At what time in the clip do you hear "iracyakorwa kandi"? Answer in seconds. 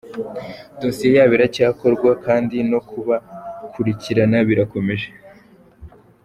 1.37-2.57